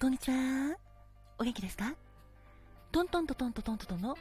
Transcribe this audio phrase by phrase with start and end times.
[0.00, 0.76] こんにちは。
[1.40, 1.92] お元気ですか？
[2.92, 4.16] トントントントントントンの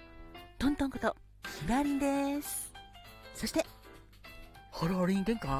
[0.58, 1.16] トントンこと
[1.60, 2.74] ひまりんです。
[3.36, 3.64] そして、
[4.72, 5.52] ハローリン限界。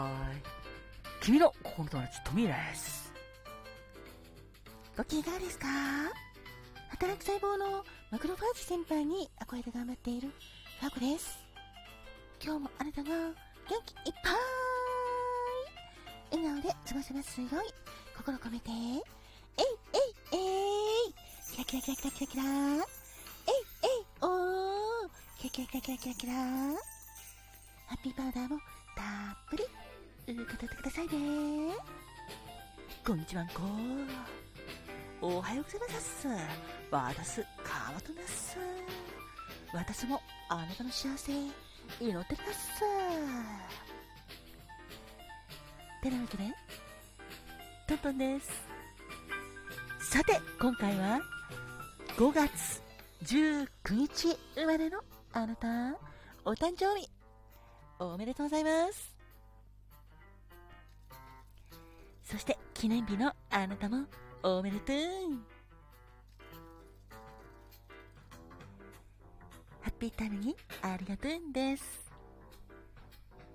[1.22, 3.14] 君の心の友達トミーです。
[4.98, 5.68] ご機嫌ですか？
[6.90, 10.32] 働く細胞のマクロファージ先輩に憧れて頑張っている
[10.80, 11.38] ファコです。
[12.44, 13.36] 今日もあなたが元
[13.86, 14.32] 気いっぱ
[16.36, 17.60] い笑顔で過ごせますように
[18.18, 18.72] 心込めて、
[19.58, 21.14] えいえいえい
[21.52, 22.44] キラキラキラキラキラキラ。
[22.44, 22.82] えい
[23.84, 24.06] えい。
[24.22, 25.10] おー。
[25.38, 26.34] キラキラキラキラキラキラ。
[26.34, 28.60] ハッピーパウダーも
[28.96, 29.04] た
[29.34, 29.64] っぷり。
[30.28, 31.74] 受け取ってくださいね。
[33.06, 33.62] こんにちはんこ。
[35.22, 36.28] おはようございます。
[36.92, 38.58] 私カマトです
[39.74, 41.32] 私もあなたの幸せ。
[41.32, 42.80] 祈ってます。
[46.04, 46.44] てなわけで
[47.88, 48.67] トントンです。
[50.10, 51.20] さて今回は
[52.16, 52.82] 5月
[53.26, 55.02] 19日生まれの
[55.34, 55.68] あなた
[56.46, 57.10] お誕生日
[58.00, 59.14] おめでとうございます。
[62.24, 64.06] そして記念日のあなたも
[64.44, 64.96] おめでとう。
[69.82, 72.10] ハッピータイムにありがとうんです。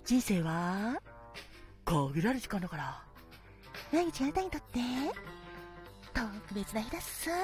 [0.04, 1.00] 人生は
[1.86, 3.02] 限られる時間だから
[3.90, 4.80] 毎日あなたにとって
[6.14, 7.36] 特別な日だっすハ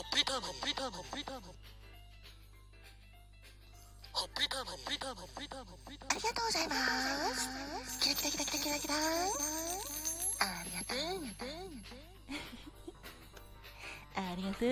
[0.00, 1.42] ッピータイム、ハッピータイム、ハッピータイム。
[4.12, 6.10] ハッピータイム、ハッピータイム、ハッピータイム、ハッピータイム。
[6.10, 6.74] ありがとうございま
[7.84, 8.94] すキラキラキラキラキラキラ
[10.40, 10.98] ありがとう
[14.16, 14.68] ありがとう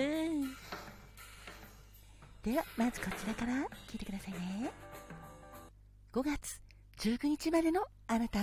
[2.43, 3.53] ではまずこちらから
[3.91, 4.71] 聞いてくださいね
[6.13, 6.61] 5月
[6.99, 8.39] 19日までのあなた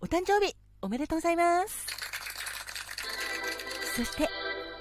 [0.00, 1.99] お誕生日おめでとうございます
[3.96, 4.28] そして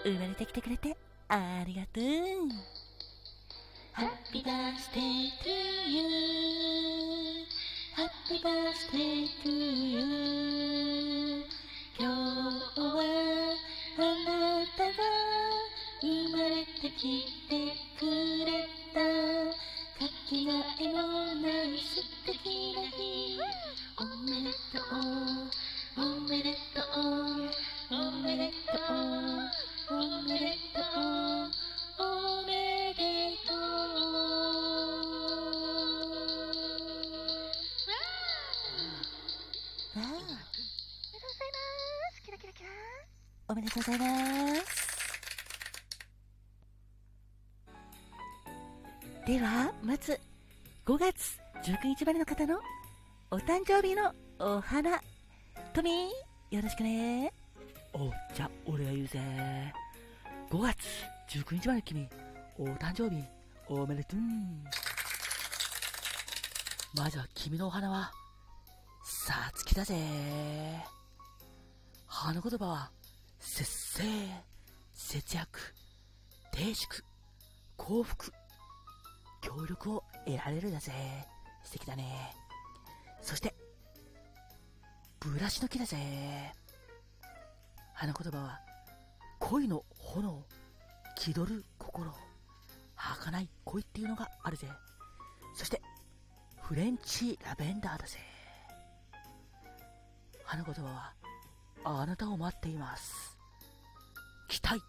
[0.03, 0.95] 生まれてきてくれて
[1.27, 2.03] ありがとう
[3.93, 5.49] Happy birthday to
[5.89, 7.45] you
[7.95, 9.99] Happy birthday to you
[11.97, 13.55] 今日は
[13.97, 14.91] あなたが
[16.01, 17.38] 生まれてきて
[43.83, 44.89] とうございます。
[49.25, 50.19] ではまず
[50.85, 52.59] 5月19日までの方の
[53.31, 54.99] お誕生日のお花
[55.73, 57.31] トミーよろしくね。
[57.93, 59.19] おじゃあ俺が言うぜ
[60.49, 60.77] 5月
[61.29, 62.09] 19日まで君
[62.57, 63.23] お誕生日
[63.67, 64.19] おめでとう。
[66.95, 68.11] まずは君のお花は
[69.03, 69.95] さつきだぜ。
[72.07, 72.91] 花言葉は
[73.39, 74.03] 節制
[74.93, 75.73] 節約
[76.51, 77.03] 低粛
[77.77, 78.31] 幸福
[79.41, 80.91] 協力を得られるだぜ。
[81.63, 82.35] 素敵だね。
[83.21, 83.55] そして
[85.19, 85.97] ブラシの木だぜ。
[87.93, 88.59] 花言葉は
[89.39, 90.43] 恋の炎
[91.15, 92.13] 気取る心。
[92.95, 94.67] 儚い恋っていうのがあるぜ。
[95.55, 95.81] そして
[96.61, 98.17] フレンチラベンダーだぜ。
[100.43, 101.13] 花言葉は
[101.83, 103.28] あなたを待っています。
[104.49, 104.81] 期待。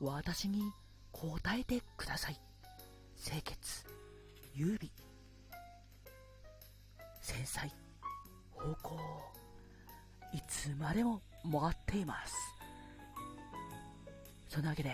[0.00, 0.70] 私に
[1.10, 2.38] 答えてください。
[3.18, 3.84] 清潔。
[4.54, 4.92] 優美。
[7.22, 7.72] 繊細。
[8.52, 9.00] 方向。
[10.34, 12.34] いつまでも待っています。
[14.50, 14.92] そんなわけで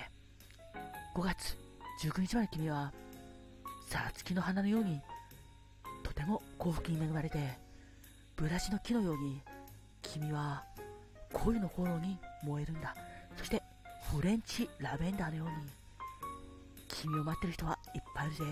[1.17, 1.57] 5月
[2.03, 2.93] 19日まで君は
[3.89, 5.01] さつきの花のように
[6.05, 7.59] とても幸福に恵まれて
[8.37, 9.43] ブラシの木のように
[10.03, 10.65] 君は
[11.33, 12.95] 恋の炎に燃えるんだ。
[13.37, 13.63] そして
[14.15, 15.55] フレンチラベンダーのように。
[16.87, 18.45] 君を待ってる人はいっぱいいるぜ。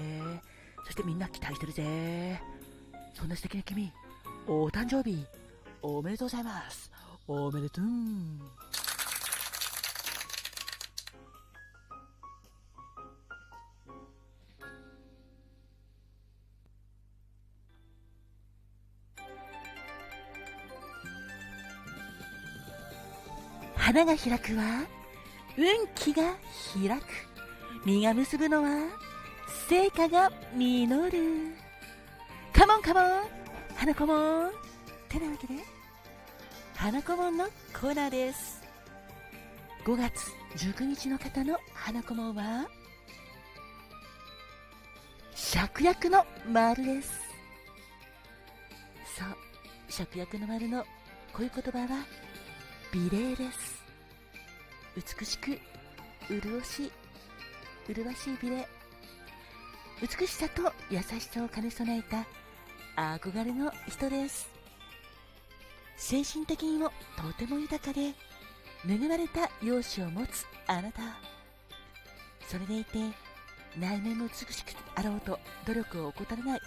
[0.86, 2.40] そしてみんな期待してるぜ。
[3.12, 3.92] そんな素敵な君
[4.46, 5.22] お誕生日
[5.82, 6.90] おめでとうございます。
[7.28, 7.84] おめでとう。
[23.76, 25.00] 花が開くは
[25.60, 26.22] 運気が
[26.74, 27.04] 開く。
[27.84, 28.70] 実が結ぶのは
[29.68, 31.54] 成果が実る。
[32.54, 33.22] カモンカモン
[33.76, 34.50] 花子もん。
[35.10, 35.54] てなわけで。
[36.74, 37.44] 花子もんの
[37.78, 38.62] コーナーです。
[39.84, 42.66] 5月19日の方の花子門は
[45.34, 47.20] 芍薬の丸です。
[49.18, 50.84] そう芍薬の丸の
[51.34, 52.06] こういう言葉は
[52.92, 53.80] 美麗です。
[54.96, 55.58] 美しく
[56.28, 56.90] 潤し
[57.88, 58.69] 麗しい美麗
[60.00, 62.26] 美しさと優しさを兼ね備えた
[62.96, 64.50] 憧れの人です。
[65.96, 68.14] 精神的にもとても豊かで
[68.88, 71.02] 恵まれた容姿を持つあなた。
[72.48, 72.98] それでいて
[73.78, 76.60] 内面も美しくあろうと努力を怠らない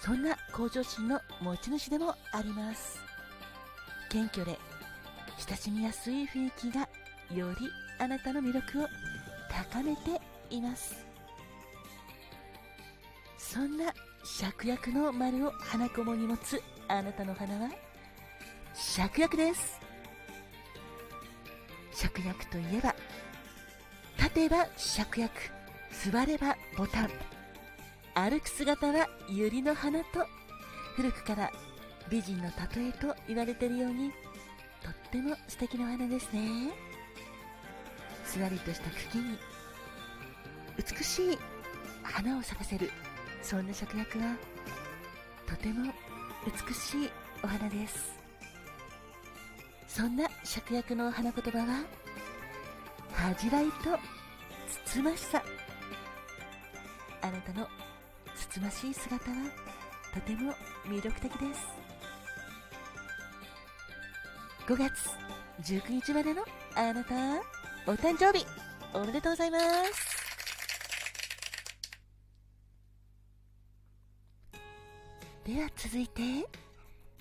[0.00, 2.98] そんな向上心の持ち主でもあります。
[4.10, 4.58] 謙虚で
[5.46, 6.88] 親しみやすい雰囲気が
[7.34, 8.88] よりあなたの魅力を
[9.50, 11.04] 高めています。
[13.38, 13.92] そんな
[14.24, 17.70] 芍薬の丸を花籠に持つあなたの花は？
[18.74, 19.80] 芍薬です。
[21.92, 22.94] 芍薬といえば
[24.16, 25.30] 立てば芍薬
[26.12, 27.10] 座ればボタン。
[28.14, 30.26] 歩く姿は百合の花と
[30.96, 31.50] 古くから
[32.10, 34.10] 美人の例えと言われているように
[34.82, 36.70] とっても素敵な花ですね。
[38.30, 39.36] すらりとした茎に
[40.76, 41.38] 美しい
[42.04, 42.88] 花を咲かせる
[43.42, 44.36] そんな芍薬は
[45.48, 45.92] とても
[46.46, 47.10] 美しい
[47.42, 48.14] お花です。
[49.88, 51.82] そんな芍薬の花言葉は
[53.12, 53.98] 恥じらいと
[54.86, 55.42] つつましさ。
[57.22, 57.66] あなたの
[58.36, 59.36] つつましい姿は
[60.14, 60.54] とても
[60.86, 61.66] 魅力的です。
[64.68, 65.10] 5月
[65.62, 66.44] 19日までの
[66.76, 67.59] あなた。
[67.86, 68.46] お誕生日。
[68.92, 70.10] おめでとうございます。
[75.44, 76.22] では続いて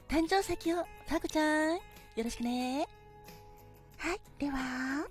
[0.08, 1.80] 誕生石をさくちゃんよ
[2.24, 2.88] ろしくね。
[3.98, 5.08] はいでは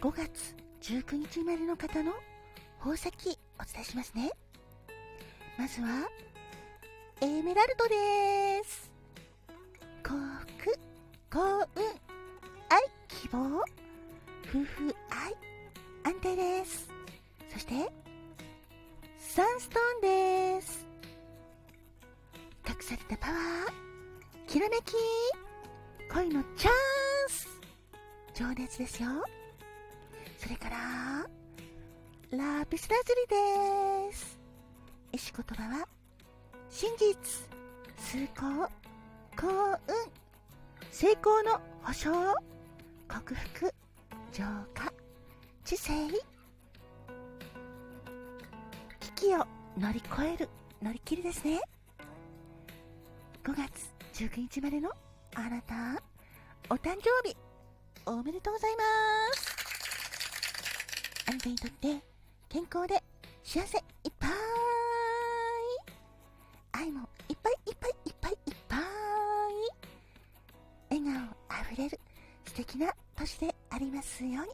[0.00, 2.12] 5月19日生まれの方の
[2.78, 4.30] 宝石お伝えしますね。
[5.58, 6.08] まずは
[7.22, 8.90] エメラルドです。
[10.02, 10.14] 幸
[10.58, 10.78] 福
[11.30, 11.84] 幸運
[12.68, 13.64] 愛希望。
[14.50, 15.32] 夫婦愛
[16.02, 16.88] 安定です。
[17.52, 17.72] そして
[19.16, 20.88] サンストーンです。
[22.68, 24.94] 隠されたパワーきらめき
[26.12, 26.72] 恋のチャン
[27.28, 27.48] ス。
[28.34, 29.10] 情熱ですよ。
[30.36, 30.76] それから
[32.36, 34.36] ラピスラズリです。
[35.12, 35.86] 石言葉は
[36.70, 37.16] 真実
[37.98, 38.68] 崇高
[39.36, 39.78] 幸運
[40.90, 42.10] 成功の保証
[43.06, 43.79] 克服。
[44.40, 44.90] 浄化
[45.66, 45.92] 知性？
[48.98, 49.46] 危機を
[49.78, 50.48] 乗り越える
[50.80, 51.60] 乗り切りですね。
[53.44, 54.90] 5月19日までの
[55.34, 56.02] あなた
[56.70, 57.36] お誕生日
[58.06, 58.82] おめでとうございま
[59.34, 59.56] す。
[61.28, 62.02] あなたにとって
[62.48, 62.94] 健康で
[63.44, 64.30] 幸せいっぱい。
[66.72, 68.80] 愛もいっぱいいっぱいいっぱいいっぱい。
[70.88, 72.00] 笑顔あふれる
[72.46, 74.52] 素敵な年でありますように。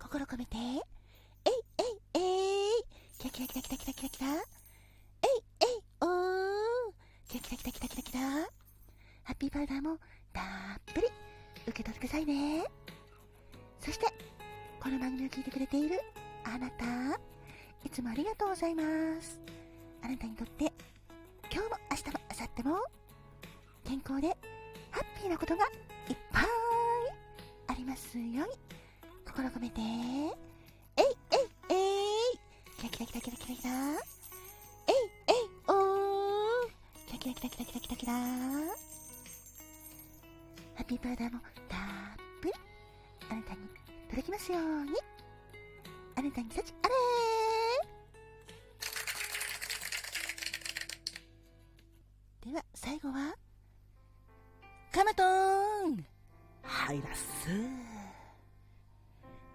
[0.00, 0.56] 心込めて。
[0.56, 2.82] えいえいえい。
[3.18, 4.26] キラキラキラキラキラキラキラ。
[4.28, 4.40] えい
[5.60, 6.92] えいおー。
[7.28, 8.20] キラキラキラキラキラキラ。
[9.22, 9.98] ハッピーパウダーも
[10.32, 10.44] たっ
[10.94, 11.06] ぷり。
[11.68, 12.64] 受け取ってくださいね。
[13.80, 14.06] そして
[14.80, 16.00] この番組を聞いてくれている
[16.44, 16.84] あなた。
[17.84, 18.82] いつもありがとうございま
[19.20, 19.40] す。
[20.02, 20.72] あなたにとって
[21.52, 22.84] 今日も明日も明後日も
[23.84, 24.28] 健康で
[24.90, 25.66] ハッピーなことが
[27.96, 28.42] ますように
[29.26, 29.80] 心込めて。
[29.80, 31.74] えいえいえ
[32.34, 32.38] い。
[32.76, 33.70] キラキラキラキラキラキラ。
[33.72, 34.94] えい
[35.28, 35.34] えい
[35.66, 36.76] おー。
[37.06, 38.12] キラキラキラキラキラキラキラ。
[38.12, 38.20] ハ
[40.82, 41.80] ッピーパウダーもたっ
[42.42, 42.52] ぷり。
[43.30, 43.60] あなたに
[44.10, 44.92] 届きますように。
[46.16, 46.85] あなたに幸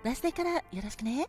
[0.04, 1.28] バースデーからよろしくね。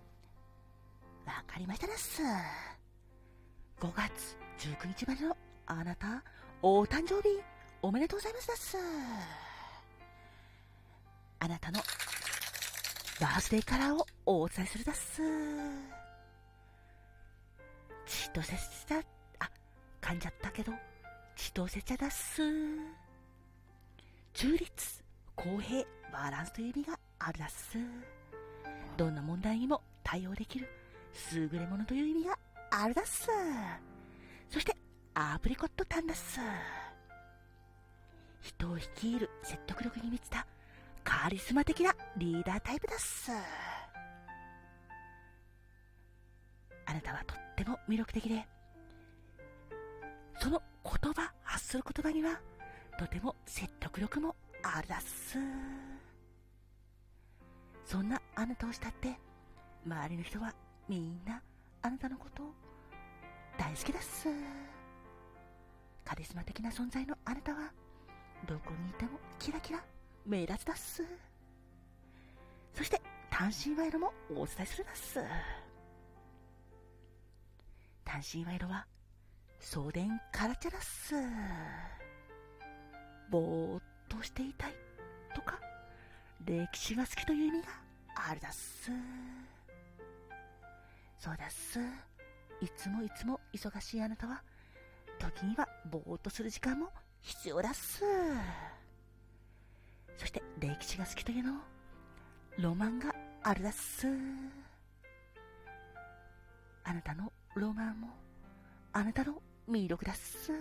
[1.26, 2.22] わかりましたらっす。
[2.22, 5.36] 5月19日までの
[5.66, 6.22] あなた
[6.62, 7.38] お誕生日
[7.82, 8.76] おめでとうございますだっす。
[11.40, 11.80] あなたの
[13.20, 15.20] バースデーカラーをお伝えするだっす
[18.06, 19.02] 千歳さ
[19.40, 19.50] あ
[20.00, 20.72] 噛んじゃったけど
[21.36, 22.42] 千歳茶だっす。
[24.32, 25.04] 中立
[25.36, 27.76] 公平バランスという意味があるだっす。
[29.02, 30.68] どんな問題にも対応できる
[31.32, 32.38] 優れものという意味が
[32.70, 33.28] あるだっす
[34.48, 34.76] そして
[35.14, 36.38] アプリコットタンだっす
[38.40, 40.46] 人を率いる説得力に満ちた
[41.02, 43.32] カリスマ的なリーダータイプだっす。
[46.86, 48.46] あなたはとっても魅力的で、
[50.40, 52.40] その言葉、発する言葉には、
[52.98, 55.38] とても説得力もあるだっす。
[57.92, 59.18] そんなあなたを慕って、
[59.84, 60.54] 周りの人は
[60.88, 61.42] みんな
[61.82, 62.46] あなたのことを
[63.58, 64.28] 大好きだっす。
[66.02, 67.70] カリスマ的な存在のあなたは、
[68.48, 69.84] どこにいてもキラキラ
[70.24, 71.04] 目立つだっす。
[72.72, 75.20] そして、単身賄賂もお伝えするだっす。
[78.06, 78.86] 単身賄賂は、
[79.60, 81.14] 送電カラチャラっす。
[83.28, 84.74] ぼーっとしていたい
[85.34, 85.60] とか、
[86.46, 87.81] 歴史が好きという意味が
[88.14, 88.90] あるだっす。
[91.18, 91.78] そうだっす。
[92.60, 94.42] いつもいつも忙しいあなたは、
[95.18, 96.90] 時にはぼーっとする時間も
[97.20, 98.04] 必要だっす。
[100.16, 101.60] そして歴史が好きというの
[102.58, 104.06] ロマンがあるだっす。
[106.84, 108.08] あなたのロマンも
[108.92, 110.52] あなたの魅力だっす。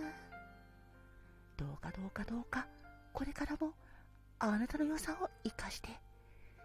[1.56, 2.66] どうかどうかどうか
[3.12, 3.72] これからも
[4.38, 5.90] あなたの良さを生かして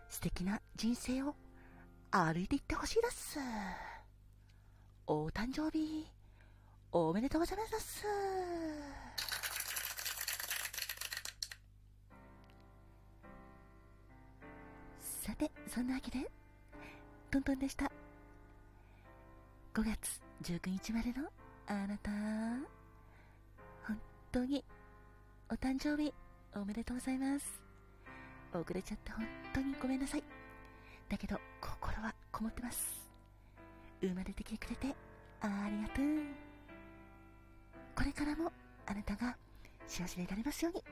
[0.09, 1.35] 素敵な人生を
[2.11, 3.39] 歩いていってほしいだっす。
[5.05, 6.05] お誕生日
[6.91, 8.05] おめでとうございます
[15.01, 16.29] さて、そんなわけで、
[17.29, 17.91] トントンでした。
[19.73, 21.27] 5月19日までの
[21.67, 22.09] あなた、
[23.85, 23.99] 本
[24.31, 24.63] 当に
[25.49, 26.13] お誕生日
[26.55, 27.66] おめでとうございます。
[28.53, 30.23] 遅れちゃって本当にごめんなさい。
[31.09, 33.07] だけど、心はこもってます。
[34.01, 34.95] 生まれてきてくれて
[35.41, 36.05] ありがとう。
[37.95, 38.51] これからも
[38.85, 39.35] あなたが
[39.87, 40.83] 幸せでいられますように